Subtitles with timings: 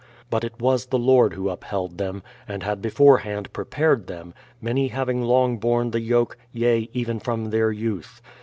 [0.31, 4.87] But it was the Lord who upheld them, and had beforehand pre pared them, many
[4.87, 8.19] having long borne the yoke, yea, even from their youth.